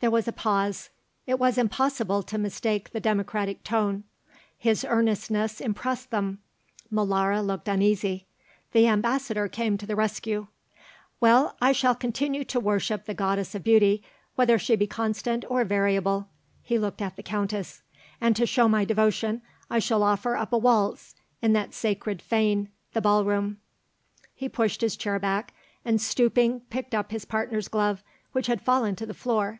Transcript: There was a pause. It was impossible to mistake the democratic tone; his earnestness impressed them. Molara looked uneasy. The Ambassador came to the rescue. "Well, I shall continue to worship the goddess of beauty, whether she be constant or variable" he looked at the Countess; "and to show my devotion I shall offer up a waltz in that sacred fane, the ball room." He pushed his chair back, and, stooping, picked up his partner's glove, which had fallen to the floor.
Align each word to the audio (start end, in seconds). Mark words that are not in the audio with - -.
There 0.00 0.12
was 0.12 0.28
a 0.28 0.32
pause. 0.32 0.90
It 1.26 1.40
was 1.40 1.58
impossible 1.58 2.22
to 2.22 2.38
mistake 2.38 2.90
the 2.92 3.00
democratic 3.00 3.64
tone; 3.64 4.04
his 4.56 4.84
earnestness 4.84 5.60
impressed 5.60 6.12
them. 6.12 6.38
Molara 6.88 7.44
looked 7.44 7.66
uneasy. 7.66 8.24
The 8.70 8.86
Ambassador 8.86 9.48
came 9.48 9.76
to 9.76 9.86
the 9.86 9.96
rescue. 9.96 10.46
"Well, 11.18 11.56
I 11.60 11.72
shall 11.72 11.96
continue 11.96 12.44
to 12.44 12.60
worship 12.60 13.06
the 13.06 13.12
goddess 13.14 13.56
of 13.56 13.64
beauty, 13.64 14.04
whether 14.36 14.56
she 14.56 14.76
be 14.76 14.86
constant 14.86 15.44
or 15.50 15.64
variable" 15.64 16.28
he 16.62 16.78
looked 16.78 17.02
at 17.02 17.16
the 17.16 17.24
Countess; 17.24 17.82
"and 18.20 18.36
to 18.36 18.46
show 18.46 18.68
my 18.68 18.84
devotion 18.84 19.42
I 19.68 19.80
shall 19.80 20.04
offer 20.04 20.36
up 20.36 20.52
a 20.52 20.58
waltz 20.58 21.16
in 21.42 21.54
that 21.54 21.74
sacred 21.74 22.22
fane, 22.22 22.68
the 22.92 23.00
ball 23.00 23.24
room." 23.24 23.58
He 24.32 24.48
pushed 24.48 24.80
his 24.80 24.94
chair 24.96 25.18
back, 25.18 25.54
and, 25.84 26.00
stooping, 26.00 26.60
picked 26.70 26.94
up 26.94 27.10
his 27.10 27.24
partner's 27.24 27.66
glove, 27.66 28.04
which 28.30 28.46
had 28.46 28.62
fallen 28.62 28.94
to 28.94 29.04
the 29.04 29.12
floor. 29.12 29.58